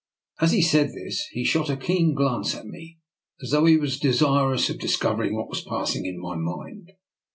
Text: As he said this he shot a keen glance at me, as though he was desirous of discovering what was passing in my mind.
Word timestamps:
As 0.39 0.51
he 0.51 0.63
said 0.63 0.93
this 0.93 1.27
he 1.29 1.43
shot 1.43 1.69
a 1.69 1.77
keen 1.77 2.15
glance 2.15 2.55
at 2.55 2.65
me, 2.65 2.97
as 3.39 3.51
though 3.51 3.65
he 3.65 3.77
was 3.77 3.99
desirous 3.99 4.67
of 4.67 4.79
discovering 4.79 5.35
what 5.35 5.47
was 5.47 5.61
passing 5.63 6.07
in 6.07 6.19
my 6.19 6.35
mind. 6.35 6.93